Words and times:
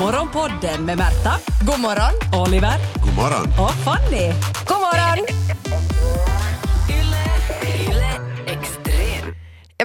Morgonpodden 0.00 0.84
med 0.84 0.98
Märta, 0.98 1.32
God 1.60 1.80
morgon. 1.80 2.42
Oliver 2.46 2.78
God 3.04 3.14
morgon. 3.14 3.46
och 3.58 3.70
Fanny. 3.70 4.32
God 4.68 4.78
morgon. 4.80 5.35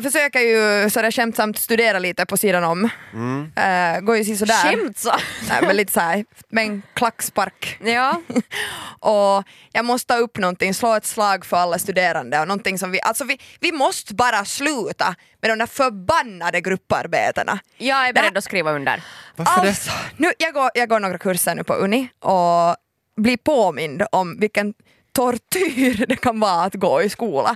Jag 0.02 0.14
försöker 0.14 0.40
ju 0.40 0.90
sådär 0.90 1.12
skämtsamt 1.12 1.58
studera 1.58 2.00
lite 2.00 2.26
på 2.26 2.38
sidan 2.38 2.64
om. 2.64 2.90
Mm. 3.14 3.42
Uh, 3.42 4.02
går 4.02 4.18
ju 4.18 4.36
sådär. 4.36 4.54
Skämtsamt? 4.54 5.24
Nej, 5.50 5.62
men 5.62 5.75
lite 5.75 5.92
såhär, 5.92 6.25
med 6.50 6.64
en 6.64 6.82
klackspark. 6.93 7.78
Ja. 7.84 8.21
och 9.00 9.43
jag 9.71 9.86
måste 9.86 10.14
ta 10.14 10.20
upp 10.20 10.38
någonting, 10.38 10.74
slå 10.74 10.96
ett 10.96 11.06
slag 11.06 11.46
för 11.46 11.57
alla 11.57 11.79
studerande 11.79 12.39
och 12.39 12.48
någonting 12.48 12.79
som 12.79 12.92
vi, 12.92 13.02
alltså 13.02 13.24
vi, 13.24 13.39
vi 13.60 13.71
måste 13.71 14.14
bara 14.14 14.46
sluta 14.46 15.16
med 15.42 15.52
de 15.52 15.60
där 15.60 15.68
förbannade 15.68 16.61
grupparbetena. 16.61 17.60
Jag 17.78 18.07
är 18.07 18.14
beredd 18.14 18.38
att 18.38 18.43
skriva 18.43 18.71
under. 18.71 19.04
Varför 19.36 19.68
Alltså, 19.68 19.92
nu, 20.18 20.32
jag, 20.38 20.54
går, 20.54 20.70
jag 20.74 20.89
går 20.89 21.00
några 21.00 21.18
kurser 21.18 21.56
nu 21.56 21.64
på 21.64 21.74
Uni 21.74 22.10
och 22.20 22.75
blir 23.18 23.38
påmind 23.38 24.04
om 24.11 24.39
vilken 24.39 24.74
tortyr 25.14 26.06
det 26.10 26.15
kan 26.15 26.39
vara 26.39 26.64
att 26.64 26.75
gå 26.75 27.02
i 27.02 27.10
skola. 27.10 27.56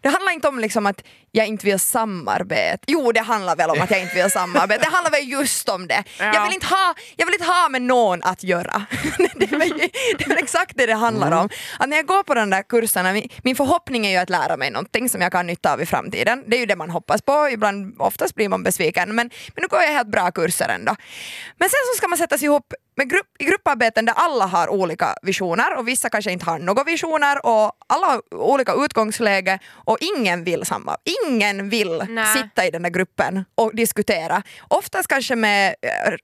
Det 0.00 0.08
handlar 0.08 0.32
inte 0.32 0.48
om 0.48 0.58
liksom 0.58 0.86
att 0.86 1.04
jag 1.36 1.46
inte 1.46 1.66
vill 1.66 1.78
samarbeta. 1.78 2.84
Jo, 2.86 3.12
det 3.12 3.20
handlar 3.20 3.56
väl 3.56 3.70
om 3.70 3.80
att 3.80 3.90
jag 3.90 4.00
inte 4.00 4.14
vill 4.14 4.30
samarbeta. 4.30 4.84
Det 4.84 4.90
handlar 4.90 5.10
väl 5.10 5.28
just 5.28 5.68
om 5.68 5.86
det. 5.86 6.04
Ja. 6.18 6.34
Jag, 6.34 6.44
vill 6.44 6.54
inte 6.54 6.66
ha, 6.66 6.94
jag 7.16 7.26
vill 7.26 7.34
inte 7.34 7.46
ha 7.46 7.68
med 7.68 7.82
någon 7.82 8.22
att 8.22 8.42
göra. 8.44 8.86
det, 9.34 9.52
är 9.52 9.58
väl, 9.58 9.78
det 10.18 10.24
är 10.24 10.28
väl 10.28 10.38
exakt 10.38 10.76
det 10.76 10.86
det 10.86 10.94
handlar 10.94 11.32
om. 11.32 11.48
Att 11.78 11.88
när 11.88 11.96
jag 11.96 12.06
går 12.06 12.22
på 12.22 12.34
de 12.34 12.50
där 12.50 12.62
kurserna, 12.62 13.12
min, 13.12 13.28
min 13.42 13.56
förhoppning 13.56 14.06
är 14.06 14.10
ju 14.10 14.16
att 14.16 14.30
lära 14.30 14.56
mig 14.56 14.70
någonting 14.70 15.08
som 15.08 15.20
jag 15.20 15.32
kan 15.32 15.46
nytta 15.46 15.72
av 15.72 15.82
i 15.82 15.86
framtiden. 15.86 16.44
Det 16.46 16.56
är 16.56 16.60
ju 16.60 16.66
det 16.66 16.76
man 16.76 16.90
hoppas 16.90 17.22
på, 17.22 17.48
ibland, 17.52 17.96
oftast 17.98 18.34
blir 18.34 18.48
man 18.48 18.62
besviken. 18.62 19.14
Men, 19.14 19.30
men 19.54 19.62
nu 19.62 19.66
går 19.68 19.80
jag 19.80 19.92
helt 19.92 20.08
bra 20.08 20.30
kurser 20.30 20.68
ändå. 20.68 20.96
Men 21.58 21.68
sen 21.68 21.80
så 21.92 21.96
ska 21.96 22.08
man 22.08 22.18
sättas 22.18 22.42
ihop 22.42 22.74
med 22.96 23.10
grupp, 23.10 23.26
i 23.38 23.44
grupparbeten 23.44 24.04
där 24.04 24.14
alla 24.16 24.46
har 24.46 24.68
olika 24.68 25.14
visioner 25.22 25.76
och 25.76 25.88
vissa 25.88 26.10
kanske 26.10 26.32
inte 26.32 26.44
har 26.44 26.58
några 26.58 26.84
visioner 26.84 27.46
och 27.46 27.72
alla 27.86 28.06
har 28.06 28.34
olika 28.34 28.72
utgångsläge 28.72 29.58
och 29.68 29.98
ingen 30.00 30.44
vill 30.44 30.64
samma. 30.64 30.96
Ingen 31.28 31.68
vill 31.68 32.02
Nej. 32.08 32.26
sitta 32.26 32.66
i 32.66 32.70
den 32.70 32.82
där 32.82 32.90
gruppen 32.90 33.44
och 33.54 33.76
diskutera. 33.76 34.42
Oftast 34.68 35.08
kanske 35.08 35.36
med 35.36 35.74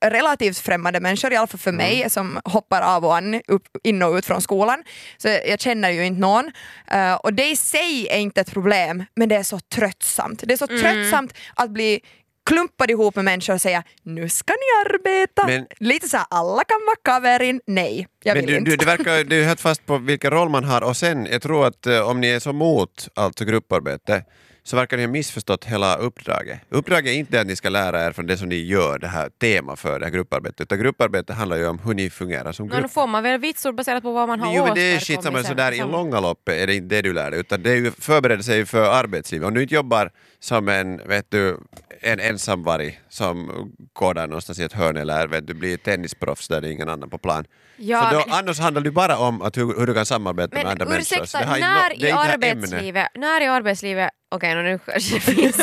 eh, 0.03 0.09
relativt 0.11 0.59
främmande 0.59 1.01
människor, 1.01 1.33
i 1.33 1.37
alla 1.37 1.47
fall 1.47 1.61
för 1.61 1.73
mig 1.73 2.11
som 2.11 2.41
hoppar 2.45 2.83
av 2.83 3.05
och 3.05 3.17
an 3.17 3.35
upp, 3.49 3.63
in 3.83 4.03
och 4.03 4.15
ut 4.15 4.27
från 4.27 4.41
skolan. 4.43 4.85
Så 5.19 5.29
jag 5.29 5.61
känner 5.61 5.91
ju 5.91 6.05
inte 6.07 6.21
någon. 6.21 6.51
Eh, 6.91 7.15
och 7.15 7.35
det 7.35 7.51
i 7.51 7.57
sig 7.57 8.09
är 8.11 8.19
inte 8.19 8.41
ett 8.41 8.53
problem, 8.53 9.05
men 9.17 9.29
det 9.29 9.37
är 9.37 9.43
så 9.43 9.61
tröttsamt. 9.61 10.43
Det 10.47 10.53
är 10.53 10.57
så 10.59 10.67
tröttsamt 10.67 11.35
att 11.55 11.71
bli 11.71 12.01
klumpad 12.47 12.91
ihop 12.91 13.17
med 13.17 13.25
människor 13.25 13.55
och 13.55 13.61
säga 13.61 13.83
nu 14.03 14.29
ska 14.29 14.53
ni 14.53 14.91
arbeta. 14.91 15.47
Men- 15.47 15.67
Lite 15.79 16.09
så 16.09 16.17
här, 16.17 16.27
alla 16.31 16.65
kan 16.65 16.79
vara 16.87 16.97
kaverin. 17.05 17.61
Nej, 17.67 18.07
jag 18.23 18.35
Men 18.37 18.45
vill 18.47 18.55
du, 18.55 18.59
inte. 18.59 18.71
du, 18.71 18.77
det 18.77 18.85
verkar 18.87 19.25
du 19.25 19.41
är 19.41 19.47
helt 19.47 19.61
fast 19.61 19.87
på 19.87 19.99
vilken 19.99 20.31
roll 20.31 20.49
man 20.49 20.65
har 20.65 20.83
och 20.83 20.97
sen, 20.97 21.27
jag 21.27 21.43
tror 21.43 21.67
att 21.67 21.87
eh, 21.87 22.01
om 22.09 22.21
ni 22.21 22.29
är 22.29 22.39
så 22.41 22.53
mot 22.53 23.09
alltså 23.15 23.45
grupparbete 23.45 24.25
så 24.71 24.77
verkar 24.77 24.97
ni 24.97 25.03
ha 25.03 25.11
missförstått 25.11 25.65
hela 25.65 25.97
uppdraget. 25.97 26.61
Uppdraget 26.69 27.11
är 27.11 27.15
inte 27.15 27.41
att 27.41 27.47
ni 27.47 27.57
ska 27.57 27.69
lära 27.69 28.07
er 28.07 28.13
från 28.13 28.27
det 28.27 28.37
som 28.37 28.49
ni 28.49 28.55
gör, 28.57 28.99
det 28.99 29.07
här 29.07 29.29
tema 29.41 29.77
för 29.77 29.99
det 30.01 30.07
här 30.07 30.13
grupparbetet, 30.13 30.61
utan 30.61 30.79
grupparbete 30.79 31.33
handlar 31.33 31.57
ju 31.57 31.67
om 31.67 31.79
hur 31.79 31.95
ni 31.95 32.11
fungerar 32.11 32.53
som 32.53 32.67
Men 32.67 32.77
nu 32.77 32.83
grupp. 32.83 32.93
får 32.93 33.07
man 33.07 33.23
väl 33.23 33.41
vitsord 33.41 33.75
baserat 33.75 34.03
på 34.03 34.13
vad 34.13 34.29
man 34.29 34.41
har 34.41 34.57
Jo 34.57 34.65
men 34.65 34.75
det 34.75 34.81
är 34.95 34.99
skitsamma, 35.01 35.39
sen. 35.39 35.47
sådär 35.47 35.73
i 35.73 35.79
långa 35.79 36.21
loppet 36.21 36.55
är 36.63 36.67
det 36.67 36.75
inte 36.75 36.95
det 36.95 37.03
du 37.03 37.13
lär 37.13 37.31
dig, 37.31 37.41
utan 37.41 37.63
det 37.63 37.71
är 37.71 37.77
ju 37.77 37.91
förbereda 37.91 38.43
sig 38.43 38.67
för 38.67 38.85
arbetslivet. 38.85 39.47
Om 39.49 39.55
du 39.55 39.63
inte 39.63 39.75
jobbar 39.75 40.11
som 40.41 40.69
en, 40.69 41.09
vet 41.09 41.31
du, 41.31 41.59
en 42.01 42.21
ensamvarg 42.21 43.01
som 43.09 43.69
går 43.93 44.15
där 44.15 44.27
någonstans 44.27 44.59
i 44.59 44.63
ett 44.63 44.73
hörn 44.73 44.97
eller 44.97 45.27
vet 45.29 45.47
du, 45.47 45.55
blir 45.55 45.77
tennisproffs 45.77 46.49
där 46.49 46.61
det 46.61 46.69
är 46.69 46.73
ingen 46.73 46.89
annan 46.89 47.11
på 47.11 47.19
plan. 47.19 47.45
Ja, 47.77 48.03
så 48.11 48.17
då, 48.19 48.25
men- 48.27 48.35
annars 48.39 48.59
handlar 48.61 48.83
det 48.83 48.91
bara 48.91 49.19
om 49.19 49.43
att 49.43 49.57
hur, 49.57 49.79
hur 49.79 49.87
du 49.87 49.95
kan 49.95 50.07
samarbeta 50.07 50.57
med 50.57 50.67
andra 50.67 50.85
Men 50.85 50.93
människor. 50.93 51.17
Så 51.17 51.23
ursäkta, 51.23 51.51
när 51.51 52.05
i 52.05 52.11
arbetslivet, 52.11 53.07
när 53.15 53.41
i 53.43 53.47
arbetslivet 53.47 54.11
Okej, 54.33 54.55
nu 54.55 54.79
kanske 54.87 55.15
det 55.15 55.21
finns, 55.21 55.57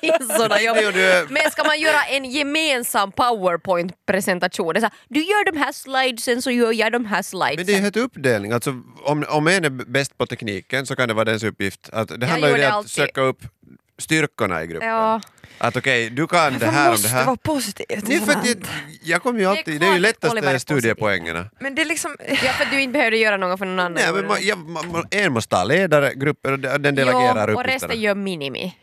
finns 0.00 0.36
sådana 0.36 0.60
jobb. 0.60 0.76
Men 1.28 1.50
ska 1.50 1.64
man 1.64 1.80
göra 1.80 2.02
en 2.04 2.24
gemensam 2.24 3.12
powerpoint-presentation? 3.12 4.74
Det 4.74 4.78
är 4.78 4.80
så 4.80 4.86
här, 4.86 4.94
Du 5.08 5.20
gör 5.20 5.52
de 5.52 5.58
här 5.58 5.72
slidesen 5.72 6.42
så 6.42 6.50
gör 6.50 6.72
jag 6.72 6.92
de 6.92 7.04
här 7.04 7.22
slidesen. 7.22 7.56
Men 7.56 7.66
det 7.66 7.72
är 7.72 7.76
ju 7.76 7.82
helt 7.82 7.96
uppdelning. 7.96 8.52
Alltså, 8.52 8.70
om, 9.04 9.24
om 9.28 9.46
en 9.46 9.64
är 9.64 9.70
bäst 9.70 10.18
på 10.18 10.26
tekniken 10.26 10.86
så 10.86 10.96
kan 10.96 11.08
det 11.08 11.14
vara 11.14 11.24
dens 11.24 11.44
uppgift. 11.44 11.90
Att 11.92 12.20
det 12.20 12.26
handlar 12.26 12.48
ju 12.48 12.66
om 12.66 12.72
att 12.80 12.88
söka 12.90 13.20
upp 13.20 13.42
styrkorna 13.98 14.62
i 14.62 14.66
gruppen. 14.66 14.88
Ja. 14.88 15.20
Att 15.58 15.76
okej, 15.76 16.10
du 16.10 16.26
kan 16.26 16.58
det 16.58 16.66
här 16.66 16.84
om 16.86 16.90
måste 16.92 17.08
det 17.08 17.14
här. 17.14 17.24
vara 17.26 17.36
positivt? 17.36 18.08
Nej, 18.08 18.20
för 18.20 18.32
jag, 18.32 18.56
jag 19.02 19.22
kommer 19.22 19.40
ju 19.40 19.46
alltid, 19.46 19.64
det 19.80 19.86
är 19.86 19.88
ju 19.88 19.92
Oliver 19.92 19.96
är 19.96 20.00
lättaste 20.00 20.36
positiv. 20.42 20.58
studiepoängerna. 20.58 21.50
Men 21.60 21.74
det 21.74 21.82
är 21.82 21.86
liksom... 21.86 22.16
Ja, 22.28 22.52
för 22.52 22.64
du 22.64 22.80
inte 22.80 22.92
behövde 22.92 23.16
göra 23.16 23.36
något 23.36 23.58
för 23.58 23.66
någon 23.66 23.78
annan. 23.80 23.92
Nej, 23.92 24.12
men 24.12 24.26
man, 24.26 24.38
jag, 24.40 24.58
man, 24.58 24.92
man- 24.92 25.06
en 25.10 25.32
måste 25.32 25.56
ha 25.56 25.64
ledargrupper 25.64 26.52
och 26.52 26.58
den 26.58 26.94
delegerar 26.94 27.48
jo, 27.48 27.54
och 27.54 27.60
uppgifterna. 27.60 27.62
resten 27.62 28.00
gör 28.00 28.14
minimi. 28.14 28.74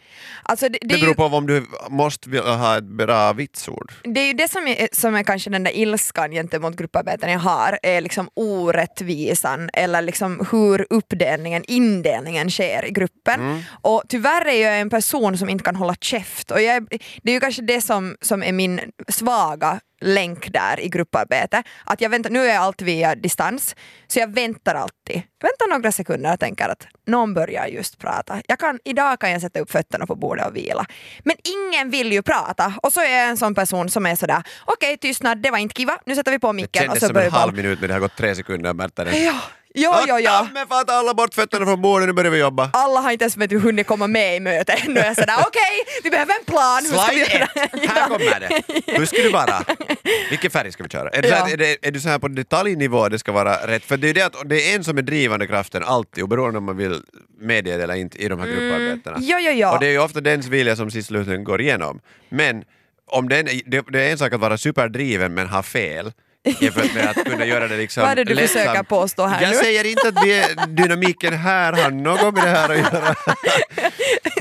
Alltså 0.43 0.69
det, 0.69 0.77
det, 0.81 0.87
Det 0.87 0.95
beror 0.95 1.07
ju, 1.07 1.15
på 1.15 1.25
om 1.25 1.47
du 1.47 1.65
måste 1.89 2.39
ha 2.39 2.77
ett 2.77 2.83
bra 2.83 3.33
vitsord. 3.33 3.93
det 4.03 4.19
är 4.19 4.27
ju 4.27 4.33
det 4.33 4.51
som 4.51 4.67
är, 4.67 4.89
som 4.91 5.15
är 5.15 5.23
kanske 5.23 5.49
den 5.49 5.63
där 5.63 5.77
ilskan 5.77 6.31
gentemot 6.31 6.75
grupparbeten 6.75 7.31
jag 7.31 7.39
har, 7.39 7.79
är 7.83 8.01
liksom 8.01 8.29
orättvisan 8.33 9.69
eller 9.73 10.01
liksom 10.01 10.47
hur 10.51 10.87
uppdelningen, 10.89 11.63
indelningen 11.67 12.49
sker 12.49 12.85
i 12.85 12.91
gruppen. 12.91 13.41
Mm. 13.41 13.61
Och 13.81 14.03
tyvärr 14.07 14.45
är 14.47 14.61
jag 14.61 14.79
en 14.79 14.89
person 14.89 15.37
som 15.37 15.49
inte 15.49 15.63
kan 15.63 15.75
hålla 15.75 15.95
käft 15.95 16.51
och 16.51 16.61
jag, 16.61 16.87
det 17.23 17.31
är 17.31 17.33
ju 17.33 17.39
kanske 17.39 17.61
det 17.61 17.81
som, 17.81 18.15
som 18.21 18.43
är 18.43 18.51
min 18.51 18.79
svaga 19.07 19.79
länk 20.03 20.53
där 20.53 20.79
i 20.79 20.89
grupparbete. 20.89 21.63
Att 21.85 22.01
jag 22.01 22.09
väntar, 22.09 22.29
nu 22.29 22.47
är 22.47 22.57
allt 22.57 22.81
via 22.81 23.15
distans, 23.15 23.75
så 24.07 24.19
jag 24.19 24.33
väntar 24.33 24.75
alltid. 24.75 25.21
Jag 25.39 25.47
väntar 25.47 25.77
några 25.77 25.91
sekunder 25.91 26.33
och 26.33 26.39
tänker 26.39 26.69
att 26.69 26.87
någon 27.07 27.33
börjar 27.33 27.67
just 27.67 27.99
prata. 27.99 28.41
Jag 28.47 28.59
kan, 28.59 28.79
idag 28.83 29.19
kan 29.19 29.31
jag 29.31 29.41
sätta 29.41 29.59
upp 29.59 29.71
fötterna 29.71 30.05
på 30.05 30.15
bordet 30.15 30.47
och 30.47 30.55
vila. 30.55 30.85
Men 31.23 31.35
ingen 31.43 31.89
vill 31.89 32.13
ju 32.13 32.21
prata 32.21 32.73
och 32.81 32.93
så 32.93 33.01
är 33.01 33.17
jag 33.17 33.29
en 33.29 33.37
sån 33.37 33.55
person 33.55 33.89
som 33.89 34.05
är 34.05 34.15
sådär 34.15 34.43
okej 34.65 34.97
tystnad, 34.97 35.37
det 35.37 35.51
var 35.51 35.57
inte 35.57 35.75
kiva, 35.75 35.97
nu 36.05 36.15
sätter 36.15 36.31
vi 36.31 36.39
på 36.39 36.47
Det 36.47 36.53
micken 36.53 36.81
och 36.81 36.85
kändes 36.85 36.99
så 36.99 37.07
som 37.07 37.17
en 37.17 37.31
halv 37.31 37.55
minut 37.55 37.79
men 37.79 37.87
det 37.87 37.93
har 37.93 38.01
gått 38.01 38.15
tre 38.15 38.35
sekunder 38.35 38.69
och 38.69 38.75
Märta. 38.75 39.15
Ja, 39.15 39.41
ja, 39.73 40.03
ja. 40.07 40.19
ja. 40.19 40.47
Men 40.53 40.67
för 40.67 40.75
att 40.75 40.89
alla 40.89 41.13
bort 41.13 41.33
fötterna 41.33 41.65
från 41.65 41.81
bordet, 41.81 42.07
nu 42.07 42.13
börjar 42.13 42.31
vi 42.31 42.39
jobba. 42.39 42.69
Alla 42.73 42.99
har 42.99 43.11
inte 43.11 43.23
ens 43.23 43.37
vet 43.37 43.51
hunnit 43.51 43.87
komma 43.87 44.07
med 44.07 44.35
i 44.35 44.39
mötet. 44.39 44.87
Nu 44.87 44.99
är 44.99 45.05
jag 45.05 45.15
sådär 45.15 45.35
okej, 45.47 46.01
vi 46.03 46.09
behöver 46.09 46.33
en 46.39 46.45
plan. 46.45 46.81
Slide 46.81 47.25
ett, 47.25 47.89
här 47.89 48.07
kommer 48.07 48.39
det. 48.39 48.61
Hur 48.97 49.05
ska 49.05 49.17
du 49.17 49.29
vara? 49.29 49.63
Vilken 50.29 50.51
färg 50.51 50.71
ska 50.71 50.83
vi 50.83 50.89
köra? 50.89 51.09
Är, 51.09 51.25
Ja. 51.29 51.35
här, 51.35 51.53
är, 51.53 51.57
det, 51.57 51.87
är 51.87 51.91
du 51.91 51.99
så 51.99 52.09
här 52.09 52.19
på 52.19 52.27
detaljnivå 52.27 53.09
det 53.09 53.19
ska 53.19 53.31
vara 53.31 53.67
rätt? 53.67 53.83
För 53.83 53.97
det 53.97 54.09
är 54.09 54.13
det 54.13 54.21
att 54.25 54.35
det 54.49 54.71
är 54.71 54.75
en 54.75 54.83
som 54.83 54.97
är 54.97 55.01
drivande 55.01 55.47
kraften 55.47 55.83
alltid, 55.83 56.23
oberoende 56.23 56.57
om 56.57 56.63
man 56.65 56.77
vill 56.77 57.01
medge 57.39 57.77
det 57.77 57.83
eller 57.83 57.95
inte 57.95 58.17
i 58.17 58.27
de 58.27 58.39
här 58.39 58.47
grupparbetena. 58.47 59.17
Ja, 59.21 59.39
ja, 59.39 59.51
ja. 59.51 59.73
Och 59.73 59.79
det 59.79 59.87
är 59.87 59.91
ju 59.91 59.99
ofta 59.99 60.21
dens 60.21 60.47
vilja 60.47 60.75
som 60.75 60.91
sist 60.91 61.07
slutligen 61.07 61.43
går 61.43 61.61
igenom. 61.61 61.99
Men 62.29 62.63
om 63.07 63.29
den, 63.29 63.45
det, 63.65 63.81
det 63.91 64.01
är 64.01 64.11
en 64.11 64.17
sak 64.17 64.33
att 64.33 64.39
vara 64.39 64.57
superdriven 64.57 65.33
men 65.33 65.47
ha 65.47 65.63
fel 65.63 66.11
jämfört 66.59 66.93
med 66.95 67.09
att 67.09 67.25
kunna 67.25 67.45
göra 67.45 67.67
det 67.67 67.77
liksom 67.77 68.01
Vad 68.03 68.11
är 68.11 68.15
det 68.15 68.23
du 68.23 68.33
lättsamt. 68.33 68.59
försöker 68.65 68.83
påstå 68.83 69.25
här 69.25 69.41
Jag 69.41 69.49
nu? 69.51 69.55
säger 69.57 69.85
inte 69.85 70.07
att 70.07 70.25
vi 70.25 70.43
dynamiken 70.67 71.33
här 71.33 71.73
har 71.73 71.91
något 71.91 72.33
med 72.33 72.43
det 72.43 72.49
här 72.49 72.69
att 72.69 72.77
göra. 72.77 73.15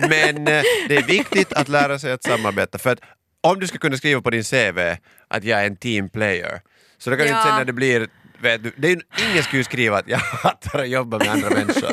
Men 0.08 0.36
eh, 0.38 0.62
det 0.88 0.96
är 0.96 1.02
viktigt 1.06 1.52
att 1.52 1.68
lära 1.68 1.98
sig 1.98 2.12
att 2.12 2.22
samarbeta 2.24 2.78
för 2.78 2.90
att 2.90 2.98
om 3.42 3.60
du 3.60 3.66
ska 3.66 3.78
kunna 3.78 3.97
skriva 3.97 4.20
på 4.20 4.30
din 4.30 4.44
CV 4.44 4.78
att 5.28 5.44
jag 5.44 5.60
är 5.60 5.66
en 5.66 5.76
team 5.76 6.08
player 6.08 6.60
så 6.98 7.10
då 7.10 7.16
kan 7.16 7.26
du 7.26 7.28
inte 7.28 7.38
Ja. 7.38 7.44
sen 7.44 7.56
när 7.56 7.64
det 7.64 7.72
blir 7.72 8.08
Vet 8.42 8.62
du, 8.62 8.72
det 8.76 8.88
är, 8.88 9.00
ingen 9.30 9.42
skulle 9.42 9.60
ju 9.60 9.64
skriva 9.64 9.98
att 9.98 10.08
jag 10.08 10.19
hatar 10.42 10.78
att 10.78 10.88
jobba 10.88 11.19
med 11.19 11.28
andra 11.28 11.50
människor. 11.50 11.92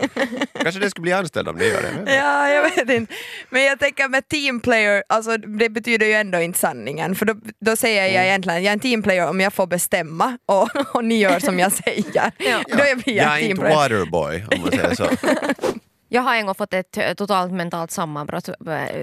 Kanske 0.64 0.82
det 0.82 0.90
skulle 0.90 1.02
bli 1.02 1.14
anställd 1.14 1.48
om 1.48 1.56
ni 1.56 1.66
gör 1.66 1.82
det. 1.82 2.16
Ja, 2.16 2.50
jag 2.50 2.64
vet 2.64 2.90
inte. 2.90 3.14
Men 3.50 3.64
jag 3.64 3.80
tänker 3.80 4.08
med 4.08 4.28
team 4.28 4.60
player, 4.60 5.04
alltså 5.10 5.38
det 5.38 5.70
betyder 5.70 6.06
ju 6.06 6.14
ändå 6.14 6.40
inte 6.40 6.60
sanningen. 6.60 7.16
För 7.16 7.26
då, 7.26 7.36
då 7.66 7.76
säger 7.76 8.16
jag 8.16 8.26
egentligen, 8.26 8.64
jag 8.64 8.70
är 8.70 8.74
en 8.74 8.80
team 8.80 9.04
player 9.04 9.30
om 9.30 9.40
jag 9.40 9.54
får 9.54 9.68
bestämma 9.68 10.38
och, 10.46 10.70
och 10.96 11.06
ni 11.06 11.20
gör 11.20 11.40
som 11.40 11.60
jag 11.60 11.72
säger. 11.72 12.32
Då 12.70 12.76
blir 13.04 13.14
jag, 13.16 13.26
Jag 13.28 13.40
är 13.40 13.50
inte 13.50 13.64
waterboy 13.64 14.44
om 14.52 14.62
man 14.62 14.72
säger 14.72 14.96
så. 14.96 15.10
Jag 16.12 16.22
har 16.22 16.36
en 16.36 16.46
gång 16.46 16.56
fått 16.56 16.74
ett 16.74 16.98
eh, 16.98 17.14
totalt 17.14 17.52
mentalt 17.52 17.92
sammanbrott 17.92 18.48
eh, 18.50 18.56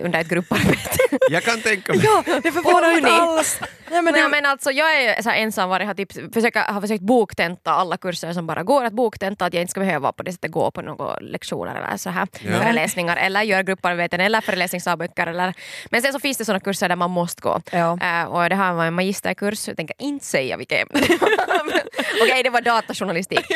under 0.04 0.20
ett 0.20 0.28
grupparbete. 0.28 0.98
Jag 1.30 1.42
kan 1.42 1.60
tänka 1.60 1.92
mig. 1.92 2.04
Ja, 2.04 2.22
det 2.42 2.52
förvånar 2.52 2.88
mig 2.88 2.96
inte 2.98 3.12
alls. 3.12 3.60
Ja, 3.90 4.02
men 4.02 4.14
det, 4.14 4.28
men 4.28 4.46
alltså, 4.46 4.70
jag 4.70 5.02
är 5.02 5.22
så 5.22 5.30
här 5.30 5.36
ensamvarig, 5.36 5.86
har, 5.86 5.94
typ 5.94 6.34
försöka, 6.34 6.62
har 6.62 6.80
försökt 6.80 7.02
boktenta 7.02 7.70
alla 7.72 7.96
kurser 7.96 8.32
som 8.32 8.46
bara 8.46 8.62
går 8.62 8.84
att 8.84 8.92
boktenta, 8.92 9.44
att 9.44 9.54
jag 9.54 9.60
inte 9.60 9.70
ska 9.70 9.80
behöva 9.80 10.12
på 10.12 10.22
det 10.22 10.32
sättet 10.32 10.50
gå 10.50 10.70
på 10.70 10.82
några 10.82 11.18
lektioner 11.18 11.74
eller 11.74 11.96
så 11.96 12.10
här, 12.10 12.26
Ja. 12.40 12.58
föreläsningar 12.58 13.16
eller 13.16 13.42
göra 13.42 13.62
grupparbeten 13.62 14.20
eller 14.20 14.40
föreläsningsavböcker. 14.40 15.26
Eller, 15.26 15.54
men 15.90 16.02
sen 16.02 16.12
så 16.12 16.20
finns 16.20 16.38
det 16.38 16.44
sådana 16.44 16.60
kurser 16.60 16.88
där 16.88 16.96
man 16.96 17.10
måste 17.10 17.42
gå. 17.42 17.60
Ja. 17.72 17.98
Eh, 18.02 18.24
och 18.24 18.48
det 18.48 18.56
här 18.56 18.72
var 18.72 18.84
en 18.84 18.94
magisterkurs, 18.94 19.68
jag 19.68 19.76
tänker 19.76 19.96
inte 19.98 20.26
säga 20.26 20.56
vilket 20.56 20.80
ämne 20.80 21.06
Okej, 22.22 22.42
det 22.42 22.50
var 22.50 22.60
datajournalistik. 22.60 23.46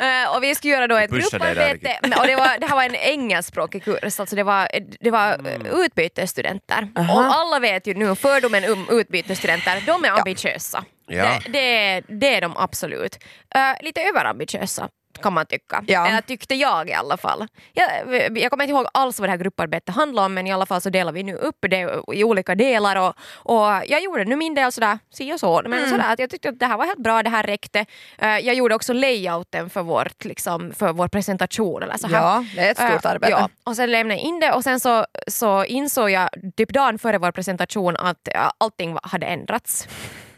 Eh, 0.00 0.36
och 0.36 0.42
vi 0.42 0.54
skulle 0.54 0.72
göra 0.74 0.86
då 0.86 0.96
ett 0.96 1.10
grupparbete. 1.10 1.98
Och 2.20 2.26
det, 2.26 2.36
var, 2.36 2.58
det 2.60 2.66
här 2.66 2.74
var 2.76 2.84
en 2.84 2.94
engelskspråkig 2.94 3.84
kurs, 3.84 4.20
alltså 4.20 4.36
det 4.36 4.42
var, 4.42 4.68
det 5.00 5.10
var 5.10 5.34
Mm. 5.34 5.66
eh, 5.66 5.72
utbytesstudenter. 5.72 6.88
Aha. 6.96 7.14
Och 7.14 7.34
alla 7.34 7.58
vet 7.58 7.86
ju 7.86 7.94
nu, 7.94 8.14
fördomen 8.14 8.72
om 8.72 8.86
utbytesstudenter, 8.90 9.82
de 9.86 10.04
är 10.04 10.10
ambitiösa. 10.10 10.84
Ja. 11.06 11.24
Det, 11.44 11.50
det, 11.52 12.02
det 12.08 12.34
är 12.34 12.40
de 12.40 12.56
absolut. 12.56 13.18
Eh, 13.54 13.84
lite 13.84 14.02
överambitiösa 14.02 14.88
kan 15.22 15.32
man 15.32 15.46
tycka. 15.46 15.84
Ja. 15.86 16.06
Eller 16.06 16.20
tyckte 16.20 16.54
jag 16.54 16.88
i 16.88 16.92
alla 16.92 17.16
fall. 17.16 17.46
Jag, 17.72 17.88
jag 18.38 18.50
kommer 18.50 18.64
inte 18.64 18.72
ihåg 18.72 18.86
alls 18.94 19.20
vad 19.20 19.28
det 19.28 19.30
här 19.30 19.38
grupparbetet 19.38 19.94
handlade 19.94 20.26
om 20.26 20.34
men 20.34 20.46
i 20.46 20.52
alla 20.52 20.66
fall 20.66 20.80
så 20.80 20.90
delar 20.90 21.12
vi 21.12 21.22
nu 21.22 21.34
upp 21.34 21.56
det 21.60 22.02
i 22.12 22.24
olika 22.24 22.54
delar 22.54 22.96
och, 22.96 23.14
och 23.52 23.64
jag 23.86 24.02
gjorde 24.02 24.24
nu 24.24 24.36
min 24.36 24.54
del 24.54 24.72
sådär 24.72 24.98
si 25.10 25.32
och 25.32 25.40
så. 25.40 25.62
Men 25.64 25.72
Mm. 25.78 25.90
sådär 25.90 26.12
att 26.12 26.18
jag 26.18 26.30
tyckte 26.30 26.48
att 26.48 26.58
det 26.58 26.66
här 26.66 26.76
var 26.76 26.84
helt 26.86 26.98
bra, 26.98 27.22
det 27.22 27.30
här 27.30 27.42
räckte. 27.42 27.86
Eh, 28.18 28.28
jag 28.38 28.54
gjorde 28.54 28.74
också 28.74 28.92
layouten 28.92 29.70
för, 29.70 29.82
vårt, 29.82 30.24
liksom, 30.24 30.72
för 30.76 30.92
vår 30.92 31.08
presentation 31.08 31.82
eller 31.82 31.96
så 31.96 32.06
här. 32.08 32.16
Ja, 32.16 32.44
det 32.56 32.60
är 32.66 32.70
ett 32.70 32.76
stort 32.76 33.04
Eh, 33.04 33.10
arbete. 33.10 33.30
Ja. 33.32 33.48
Och 33.64 33.76
sen 33.76 33.90
lämnade 33.90 34.20
jag 34.20 34.26
in 34.28 34.40
det 34.40 34.52
och 34.52 34.64
sen 34.64 34.80
så, 34.80 35.06
så 35.26 35.64
insåg 35.64 36.10
jag 36.10 36.28
typ 36.56 36.68
dagen 36.72 36.98
före 36.98 37.18
vår 37.18 37.30
presentation 37.32 37.96
att 37.96 38.28
allting 38.58 38.96
hade 39.02 39.26
ändrats 39.26 39.88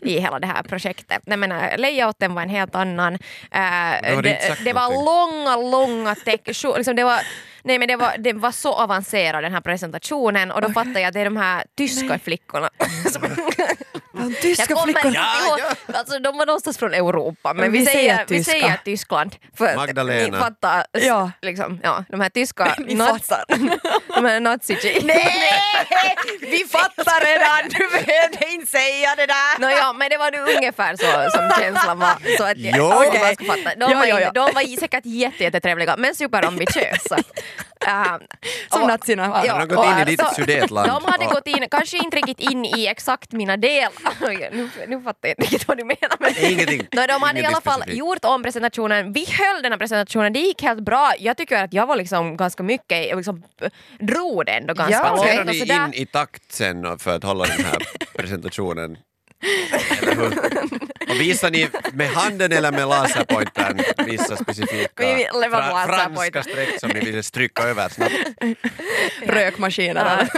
i 0.03 0.21
hela 0.21 0.39
det 0.41 0.47
här 0.47 0.63
projektet. 0.63 1.23
Jag 1.25 1.39
menar, 1.39 1.77
layouten 1.79 2.35
var 2.35 2.43
en 2.43 2.49
helt 2.49 2.75
annan. 2.75 3.15
Eh, 3.51 3.61
hade 3.61 4.09
inte 4.17 4.23
det, 4.23 4.43
sagt 4.43 4.65
det 4.65 4.73
var 4.73 4.89
långa, 5.05 5.57
långa 5.57 6.15
text. 6.15 6.65
Liksom 6.77 6.97
det, 6.97 7.05
var, 7.05 7.21
nej, 7.63 7.79
men 7.79 7.89
det, 7.89 7.97
var, 7.97 8.15
det 8.19 8.33
var 8.33 8.53
så 8.53 8.73
avancerad 8.73 9.45
den 9.45 9.53
här 9.53 9.61
presentationen 9.61 10.53
och 10.53 10.61
då 10.61 10.69
fattade 10.73 11.01
jag 11.01 11.09
att 11.09 11.15
det 11.15 11.21
är 11.21 11.25
de 11.25 11.37
här 11.37 11.65
tyska 11.77 12.19
flickorna. 12.19 12.71
som- 14.13 14.21
De 14.29 14.33
jag 14.33 14.43
tyska 14.43 14.67
kommer 14.75 14.83
flickorna. 14.83 15.09
inte 15.09 15.63
ihåg, 15.63 15.97
alltså, 15.97 16.19
de 16.19 16.39
var 16.39 16.47
någonstans 16.47 16.79
från 16.79 16.95
Europa 16.95 17.53
men 17.55 17.57
Men 17.57 17.73
vi, 17.73 17.79
vi 17.79 17.87
säger, 17.87 18.15
säger 18.15 18.27
vi 18.29 18.37
tyska. 18.39 18.53
säger 18.53 18.81
Tyskland. 18.85 19.37
För 19.59 19.67
att 19.67 19.77
Magdalena. 19.77 20.37
Ni 20.37 20.43
fattar, 20.43 20.87
Ja. 20.93 21.31
liksom, 21.43 21.81
ja, 21.83 22.05
de 22.09 22.21
här 22.21 22.29
tyska 22.29 22.75
Ni 22.79 22.97
fattar. 22.97 23.45
de 24.15 24.25
här 24.25 24.41
nazi 24.41 25.01
Nej! 25.05 26.17
Vi 26.41 26.65
fattar 26.69 27.21
redan! 27.27 27.69
Du 27.71 27.89
behövde 28.05 28.49
inte 28.55 28.67
säga 28.67 29.15
det 29.17 29.27
där! 29.27 29.59
No, 29.59 29.71
ja, 29.71 29.93
men 29.93 30.11
det 30.11 30.17
var 30.19 30.31
nu 30.31 30.39
ungefär 30.57 30.97
så 30.97 31.31
som 31.39 31.51
känslan 31.63 31.99
var. 31.99 32.37
Så 32.37 32.45
att 32.45 32.59
jag, 32.59 32.77
Jo. 32.77 32.85
om 32.85 32.93
man 33.21 33.35
ska 33.35 33.45
fatta. 33.45 33.75
De, 33.77 33.91
Ja, 33.93 33.99
var 33.99 34.07
ja, 34.07 34.21
inte, 34.21 34.23
ja. 34.23 34.47
de 34.47 34.55
var 34.55 34.81
säkert 34.81 35.07
jätte, 35.07 35.45
jättetrevliga 35.45 35.97
men 35.97 36.15
superambitiösa. 36.15 37.17
Uh, 37.87 38.17
Som 38.71 38.87
nazierna. 38.89 39.43
De 39.43 39.49
har 39.49 39.67
gått 39.67 39.87
in 39.87 39.99
i 39.99 40.05
ditt 40.05 40.21
så- 40.21 40.35
sudetland. 40.35 40.89
De 40.89 41.05
hade 41.13 41.25
gått 41.25 41.47
in, 41.47 41.67
kanske 41.71 41.97
inte 41.99 42.17
riktigt 42.17 42.41
in 42.41 42.65
i 42.65 42.87
exakt 42.87 43.33
mina 43.33 43.57
delar. 43.57 43.93
Nu, 44.53 44.71
nu 44.89 45.01
fattar 45.03 45.29
jag 45.29 45.31
inte 45.31 45.43
riktigt 45.43 45.69
vad 45.69 45.77
du 45.77 45.85
menar. 45.85 46.17
Men, 46.21 46.53
Ingenting. 46.53 46.79
No, 46.93 47.07
de 47.07 47.23
hade 47.23 47.41
i 47.41 47.45
alla 47.45 47.61
fall 47.61 47.75
specifikt. 47.81 47.99
gjort 47.99 48.25
om 48.25 48.43
presentationen. 48.43 49.13
Vi 49.13 49.27
höll 49.31 49.63
den 49.63 49.73
här 49.73 49.79
presentationen, 49.79 50.33
det 50.33 50.39
gick 50.41 50.63
helt 50.63 50.81
bra. 50.81 51.13
Jag 51.19 51.37
tycker 51.37 51.65
att 51.65 51.73
jag 51.73 51.87
var 51.87 51.97
liksom 51.97 52.37
ganska 52.37 52.63
mycket, 52.63 53.07
jag 53.09 53.17
liksom 53.17 53.43
drog 53.99 54.47
det 54.47 54.53
ändå 54.53 54.75
ganska 54.75 54.97
Ja, 54.97 55.17
långt. 55.17 55.47
ni 55.47 55.59
in 55.59 55.95
i 56.03 56.07
takt 56.07 56.53
sen 56.53 56.99
för 56.99 57.17
att 57.17 57.23
hålla 57.25 57.45
den 57.45 57.65
här 57.65 57.79
presentationen? 58.17 58.97
Och 61.15 61.21
visar 61.21 61.51
ni 61.51 61.69
med 61.93 62.09
handen 62.11 62.53
eller 62.53 62.73
med 62.73 62.89
laserpointern 62.89 63.83
vissa 64.07 64.37
specifika 64.37 65.03
fra- 65.59 65.87
franska 65.87 66.43
streck 66.43 66.81
som 66.81 66.91
ni 66.91 67.01
vill 67.01 67.25
stryka 67.25 67.63
över 67.63 67.89
snabbt? 67.89 68.13
Rökmaskiner. 69.27 70.29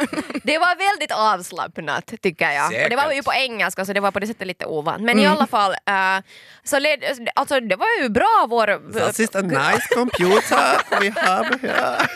Det 0.45 0.59
var 0.59 0.77
väldigt 0.89 1.13
avslappnat 1.13 2.13
tycker 2.23 2.51
jag. 2.51 2.67
Och 2.85 2.91
det 2.91 2.97
var 2.97 3.13
ju 3.13 3.23
på 3.23 3.33
engelska 3.33 3.85
så 3.85 3.93
det 3.93 4.01
var 4.01 4.11
på 4.11 4.21
det 4.21 4.27
sättet 4.27 4.47
lite 4.47 4.67
ovant. 4.67 5.03
Men 5.03 5.19
i 5.19 5.27
alla 5.27 5.47
fall, 5.47 5.73
eh, 5.73 6.25
så 6.65 6.79
led, 6.79 7.05
alltså, 7.35 7.61
det 7.61 7.77
var 7.77 7.87
ju 8.03 8.09
bra 8.09 8.47
vår... 8.49 8.67
That's 8.67 9.21
just 9.21 9.37
a 9.37 9.41
nice 9.43 9.95
computer 9.95 11.01
we 11.01 11.11
have 11.21 11.59
here. 11.63 12.09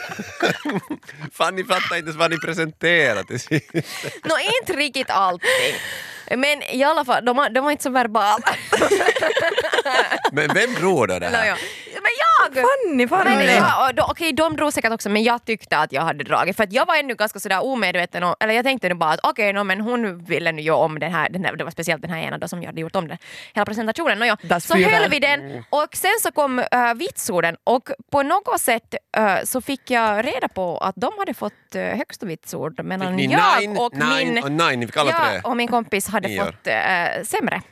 Fanny 1.33 1.65
fattar 1.65 1.97
inte 1.97 2.09
ens 2.09 2.17
vad 2.17 2.31
ni 2.31 2.39
presenterar 2.39 3.23
till 3.23 3.41
sist. 3.41 3.71
Nå, 4.25 4.35
inte 4.61 4.73
riktigt 4.73 5.11
allting. 5.11 5.75
Men 6.37 6.63
i 6.63 6.85
alla 6.85 7.05
fall, 7.05 7.25
de, 7.25 7.37
var- 7.37 7.49
de 7.51 7.65
var 7.65 7.71
inte 7.71 7.83
så 7.83 7.91
verbala. 7.91 8.39
Men 10.33 10.49
vem 10.55 10.75
då 10.81 11.07
det 11.07 11.27
här? 11.29 11.47
ja. 11.47 11.57
Jag! 12.39 12.65
Fanny, 12.65 13.09
Fanny. 13.09 13.31
Men, 13.31 13.57
ja, 13.57 13.89
och 13.89 13.95
då, 13.95 14.07
okej, 14.11 14.33
de 14.33 14.57
drog 14.57 14.73
säkert 14.73 14.93
också 14.93 15.09
men 15.09 15.23
jag 15.23 15.45
tyckte 15.45 15.79
att 15.79 15.93
jag 15.93 16.03
hade 16.03 16.25
dragit 16.25 16.57
för 16.57 16.65
att 16.65 16.73
jag 16.73 16.87
var 16.87 16.97
ännu 16.97 17.15
ganska 17.15 17.41
sådär 17.41 17.65
omedveten 17.65 18.23
om, 18.23 18.35
eller 18.41 18.55
jag 18.55 18.65
tänkte 18.65 18.89
nu 18.89 18.95
bara 18.95 19.11
att 19.11 19.21
okej, 19.23 19.53
no, 19.53 19.65
men 19.65 19.81
hon 19.81 20.25
ville 20.25 20.53
nu 20.53 20.63
göra 20.63 20.77
om 20.77 20.99
den 20.99 21.13
här, 21.13 21.29
den 21.29 21.45
här, 21.45 21.57
det 21.57 21.65
var 21.65 21.71
speciellt 21.71 22.03
den 22.03 22.11
här 22.11 22.19
ena 22.23 22.39
då 22.39 22.49
som 22.49 22.63
jag 22.63 22.67
hade 22.67 22.81
gjort 22.81 22.97
om 22.97 23.09
den, 23.09 23.19
hela 23.55 23.65
presentationen. 23.65 24.19
Nåja, 24.19 24.37
så 24.61 24.77
höll 24.77 25.11
vi 25.11 25.19
den 25.19 25.65
och 25.71 25.89
sen 25.97 26.11
så 26.23 26.33
kom 26.33 26.59
uh, 26.59 26.95
vitsorden 26.95 27.57
och 27.65 27.91
på 28.11 28.23
något 28.23 28.61
sätt 28.61 28.95
eh, 29.17 29.37
så 29.45 29.61
fick 29.61 29.91
jag 29.91 30.27
reda 30.27 30.49
på 30.49 30.79
att 30.79 30.95
de 30.97 31.13
hade 31.19 31.35
fått 31.35 31.53
uh, 31.77 31.83
högsta 31.83 32.27
vitsord 32.27 32.85
medan 32.85 33.19
jag 33.19 33.61
nine, 33.61 33.77
och 33.79 33.95
nine 33.95 34.35
min 34.35 34.45
och 34.45 34.51
nine? 34.51 34.89
Jag 34.95 35.47
och 35.47 35.57
min 35.57 35.69
kompis 35.69 36.09
hade 36.09 36.37
fått 36.37 36.67
eh, 36.67 37.23
sämre. 37.25 37.63